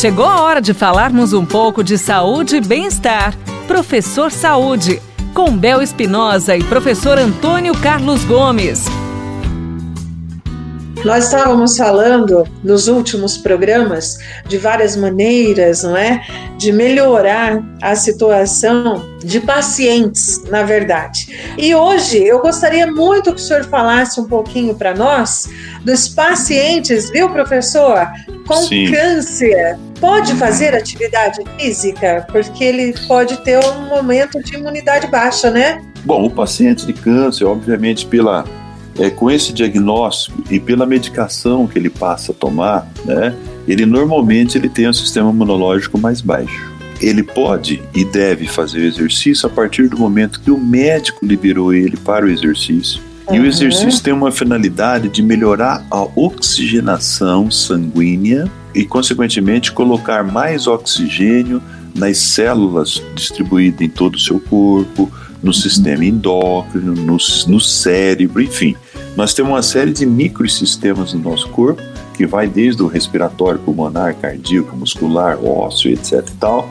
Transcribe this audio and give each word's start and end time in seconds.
Chegou 0.00 0.24
a 0.24 0.40
hora 0.40 0.62
de 0.62 0.72
falarmos 0.72 1.34
um 1.34 1.44
pouco 1.44 1.84
de 1.84 1.98
saúde 1.98 2.56
e 2.56 2.60
bem-estar. 2.62 3.36
Professor 3.68 4.32
Saúde, 4.32 4.98
com 5.34 5.54
Bel 5.54 5.82
Espinosa 5.82 6.56
e 6.56 6.64
professor 6.64 7.18
Antônio 7.18 7.74
Carlos 7.82 8.24
Gomes. 8.24 8.86
Nós 11.04 11.26
estávamos 11.26 11.76
falando 11.76 12.48
nos 12.64 12.88
últimos 12.88 13.36
programas 13.36 14.16
de 14.48 14.56
várias 14.56 14.96
maneiras, 14.96 15.82
não 15.82 15.94
é? 15.94 16.22
De 16.56 16.72
melhorar 16.72 17.62
a 17.82 17.94
situação 17.94 19.04
de 19.22 19.38
pacientes, 19.40 20.42
na 20.44 20.62
verdade. 20.62 21.54
E 21.58 21.74
hoje 21.74 22.24
eu 22.24 22.40
gostaria 22.40 22.86
muito 22.86 23.34
que 23.34 23.40
o 23.40 23.44
senhor 23.44 23.64
falasse 23.64 24.18
um 24.18 24.24
pouquinho 24.24 24.74
para 24.74 24.94
nós 24.94 25.46
dos 25.84 26.08
pacientes, 26.08 27.10
viu, 27.10 27.28
professor? 27.28 28.06
Com 28.46 28.62
Sim. 28.62 28.90
câncer. 28.90 29.78
Pode 30.00 30.34
fazer 30.34 30.74
atividade 30.74 31.38
física? 31.58 32.26
Porque 32.32 32.64
ele 32.64 32.94
pode 33.06 33.36
ter 33.44 33.58
um 33.64 33.82
momento 33.88 34.42
de 34.42 34.54
imunidade 34.54 35.06
baixa, 35.08 35.50
né? 35.50 35.82
Bom, 36.04 36.24
o 36.24 36.30
paciente 36.30 36.86
de 36.86 36.94
câncer, 36.94 37.44
obviamente, 37.44 38.06
pela 38.06 38.44
é, 38.98 39.10
com 39.10 39.30
esse 39.30 39.52
diagnóstico 39.52 40.42
e 40.50 40.58
pela 40.58 40.86
medicação 40.86 41.66
que 41.66 41.78
ele 41.78 41.90
passa 41.90 42.32
a 42.32 42.34
tomar, 42.34 42.90
né, 43.04 43.34
ele 43.68 43.86
normalmente 43.86 44.58
ele 44.58 44.68
tem 44.68 44.88
um 44.88 44.92
sistema 44.92 45.30
imunológico 45.30 45.98
mais 45.98 46.20
baixo. 46.20 46.70
Ele 47.00 47.22
pode 47.22 47.82
e 47.94 48.04
deve 48.04 48.46
fazer 48.46 48.80
o 48.80 48.86
exercício 48.86 49.46
a 49.46 49.50
partir 49.50 49.88
do 49.88 49.96
momento 49.96 50.40
que 50.40 50.50
o 50.50 50.58
médico 50.58 51.24
liberou 51.24 51.72
ele 51.72 51.96
para 51.96 52.26
o 52.26 52.28
exercício. 52.28 53.00
Uhum. 53.30 53.36
E 53.36 53.40
o 53.40 53.46
exercício 53.46 54.02
tem 54.02 54.12
uma 54.12 54.32
finalidade 54.32 55.08
de 55.08 55.22
melhorar 55.22 55.86
a 55.90 56.02
oxigenação 56.16 57.50
sanguínea 57.50 58.50
e, 58.74 58.84
consequentemente, 58.84 59.72
colocar 59.72 60.24
mais 60.24 60.66
oxigênio 60.66 61.62
nas 61.94 62.18
células 62.18 63.02
distribuídas 63.14 63.80
em 63.80 63.88
todo 63.88 64.16
o 64.16 64.18
seu 64.18 64.40
corpo, 64.40 65.10
no 65.42 65.54
sistema 65.54 66.04
endócrino, 66.04 66.94
no, 66.94 67.16
no 67.46 67.60
cérebro, 67.60 68.42
enfim. 68.42 68.76
Nós 69.16 69.32
temos 69.32 69.52
uma 69.52 69.62
série 69.62 69.92
de 69.92 70.04
microsistemas 70.04 71.14
no 71.14 71.20
nosso 71.20 71.48
corpo, 71.48 71.82
que 72.14 72.26
vai 72.26 72.46
desde 72.46 72.82
o 72.82 72.86
respiratório, 72.86 73.58
pulmonar, 73.60 74.14
cardíaco, 74.16 74.76
muscular, 74.76 75.42
ósseo, 75.42 75.90
etc. 75.90 76.28
e 76.28 76.36
tal, 76.36 76.68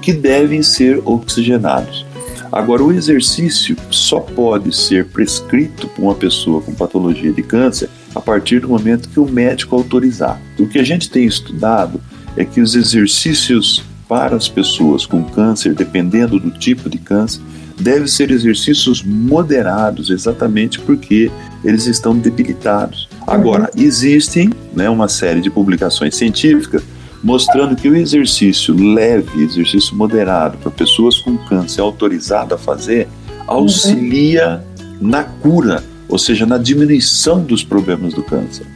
que 0.00 0.12
devem 0.12 0.62
ser 0.62 1.02
oxigenados. 1.04 2.06
Agora, 2.52 2.84
o 2.84 2.92
exercício 2.92 3.74
só 3.90 4.20
pode 4.20 4.76
ser 4.76 5.06
prescrito 5.06 5.88
para 5.88 6.04
uma 6.04 6.14
pessoa 6.14 6.60
com 6.60 6.74
patologia 6.74 7.32
de 7.32 7.42
câncer 7.42 7.88
a 8.14 8.20
partir 8.20 8.60
do 8.60 8.68
momento 8.68 9.08
que 9.08 9.18
o 9.18 9.26
médico 9.26 9.74
autorizar. 9.74 10.38
O 10.58 10.66
que 10.66 10.78
a 10.78 10.84
gente 10.84 11.08
tem 11.08 11.24
estudado 11.24 11.98
é 12.36 12.44
que 12.44 12.60
os 12.60 12.74
exercícios 12.74 13.82
para 14.06 14.36
as 14.36 14.48
pessoas 14.48 15.06
com 15.06 15.24
câncer, 15.24 15.74
dependendo 15.74 16.38
do 16.38 16.50
tipo 16.50 16.90
de 16.90 16.98
câncer, 16.98 17.40
devem 17.80 18.06
ser 18.06 18.30
exercícios 18.30 19.02
moderados, 19.02 20.10
exatamente 20.10 20.78
porque 20.78 21.30
eles 21.64 21.86
estão 21.86 22.18
debilitados. 22.18 23.08
Agora, 23.26 23.70
uhum. 23.74 23.82
existem 23.82 24.50
né, 24.74 24.90
uma 24.90 25.08
série 25.08 25.40
de 25.40 25.48
publicações 25.48 26.14
científicas 26.14 26.82
mostrando 27.22 27.76
que 27.76 27.88
o 27.88 27.94
exercício 27.94 28.74
leve, 28.74 29.42
exercício 29.42 29.94
moderado 29.94 30.58
para 30.58 30.70
pessoas 30.70 31.18
com 31.18 31.36
câncer 31.36 31.80
autorizado 31.80 32.54
a 32.54 32.58
fazer, 32.58 33.08
auxilia 33.46 34.62
uhum. 34.80 35.08
na 35.08 35.22
cura, 35.24 35.84
ou 36.08 36.18
seja, 36.18 36.44
na 36.44 36.58
diminuição 36.58 37.42
dos 37.42 37.62
problemas 37.62 38.12
do 38.12 38.22
câncer. 38.22 38.66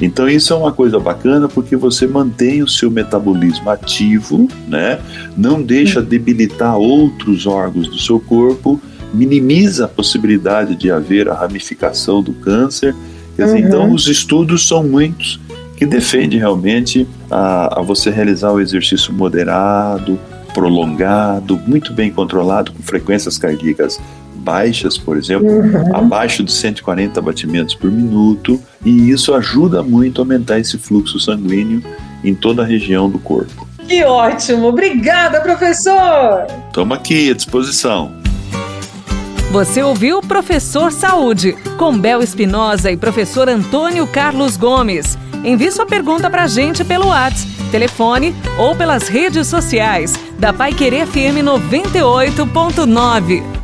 Então 0.00 0.28
isso 0.28 0.52
é 0.52 0.56
uma 0.56 0.72
coisa 0.72 0.98
bacana 0.98 1.48
porque 1.48 1.76
você 1.76 2.06
mantém 2.06 2.62
o 2.62 2.68
seu 2.68 2.90
metabolismo 2.90 3.70
ativo, 3.70 4.48
né? 4.68 4.98
Não 5.36 5.62
deixa 5.62 6.02
debilitar 6.02 6.76
outros 6.76 7.46
órgãos 7.46 7.88
do 7.88 7.98
seu 7.98 8.18
corpo, 8.18 8.80
minimiza 9.12 9.84
a 9.84 9.88
possibilidade 9.88 10.74
de 10.74 10.90
haver 10.90 11.28
a 11.28 11.34
ramificação 11.34 12.20
do 12.20 12.32
câncer. 12.32 12.94
Dizer, 13.38 13.52
uhum. 13.52 13.58
Então 13.58 13.92
os 13.92 14.08
estudos 14.08 14.66
são 14.66 14.82
muitos 14.82 15.38
que 15.76 15.86
defendem 15.86 16.38
realmente 16.38 17.06
a, 17.30 17.80
a 17.80 17.82
você 17.82 18.10
realizar 18.10 18.52
o 18.52 18.60
exercício 18.60 19.12
moderado, 19.12 20.18
prolongado, 20.52 21.60
muito 21.66 21.92
bem 21.92 22.10
controlado, 22.10 22.72
com 22.72 22.82
frequências 22.82 23.36
cardíacas 23.36 24.00
baixas, 24.36 24.98
por 24.98 25.16
exemplo, 25.16 25.48
uhum. 25.48 25.96
abaixo 25.96 26.44
de 26.44 26.52
140 26.52 27.20
batimentos 27.20 27.74
por 27.74 27.90
minuto, 27.90 28.60
e 28.84 29.10
isso 29.10 29.34
ajuda 29.34 29.82
muito 29.82 30.20
a 30.20 30.22
aumentar 30.22 30.58
esse 30.58 30.76
fluxo 30.76 31.18
sanguíneo 31.18 31.82
em 32.22 32.34
toda 32.34 32.62
a 32.62 32.66
região 32.66 33.08
do 33.08 33.18
corpo. 33.18 33.66
Que 33.88 34.04
ótimo! 34.04 34.66
Obrigada, 34.68 35.40
professor! 35.40 36.46
Estamos 36.68 36.96
aqui 36.96 37.30
à 37.30 37.34
disposição. 37.34 38.12
Você 39.50 39.82
ouviu 39.82 40.20
Professor 40.20 40.90
Saúde, 40.90 41.52
com 41.78 41.96
Bel 41.96 42.22
Espinosa 42.22 42.90
e 42.90 42.96
professor 42.96 43.48
Antônio 43.48 44.06
Carlos 44.06 44.56
Gomes. 44.56 45.16
Envie 45.44 45.70
sua 45.70 45.84
pergunta 45.84 46.30
para 46.30 46.44
a 46.44 46.46
gente 46.46 46.82
pelo 46.82 47.08
WhatsApp, 47.08 47.52
telefone 47.70 48.34
ou 48.58 48.74
pelas 48.74 49.08
redes 49.08 49.46
sociais 49.46 50.14
da 50.38 50.54
Pai 50.54 50.72
Querer 50.72 51.06
FM 51.06 51.44
98.9. 51.44 53.63